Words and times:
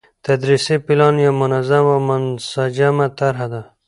تدريسي 0.25 0.75
پلان 0.85 1.15
يو 1.25 1.33
منظم 1.41 1.85
او 1.93 1.99
منسجمه 2.09 3.07
طرحه 3.19 3.47
ده، 3.53 3.61